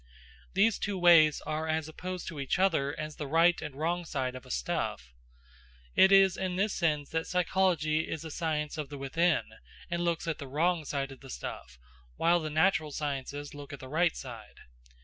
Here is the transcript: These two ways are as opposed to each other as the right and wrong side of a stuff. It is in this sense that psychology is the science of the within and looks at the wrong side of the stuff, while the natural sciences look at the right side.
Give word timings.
These 0.55 0.79
two 0.79 0.97
ways 0.97 1.41
are 1.41 1.67
as 1.67 1.87
opposed 1.87 2.27
to 2.27 2.39
each 2.39 2.57
other 2.57 2.99
as 2.99 3.15
the 3.17 3.27
right 3.27 3.61
and 3.61 3.75
wrong 3.75 4.03
side 4.03 4.33
of 4.33 4.47
a 4.47 4.49
stuff. 4.49 5.13
It 5.95 6.11
is 6.11 6.37
in 6.37 6.55
this 6.55 6.73
sense 6.73 7.09
that 7.09 7.27
psychology 7.27 8.09
is 8.09 8.23
the 8.23 8.31
science 8.31 8.79
of 8.79 8.89
the 8.89 8.97
within 8.97 9.43
and 9.91 10.03
looks 10.03 10.27
at 10.27 10.39
the 10.39 10.47
wrong 10.47 10.85
side 10.85 11.11
of 11.11 11.19
the 11.19 11.29
stuff, 11.29 11.77
while 12.15 12.39
the 12.39 12.49
natural 12.49 12.91
sciences 12.91 13.53
look 13.53 13.71
at 13.73 13.79
the 13.79 13.87
right 13.89 14.15
side. 14.17 14.61